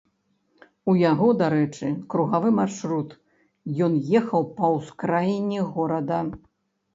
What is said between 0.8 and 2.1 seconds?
У яго, дарэчы,